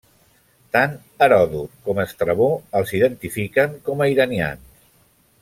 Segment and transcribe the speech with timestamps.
[0.75, 0.95] Tant
[1.25, 2.49] Heròdot com Estrabó
[2.81, 4.83] els identifiquen com a iranians.